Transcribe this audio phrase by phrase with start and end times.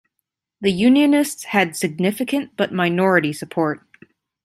[0.61, 3.85] The Unionists had significant but minority support.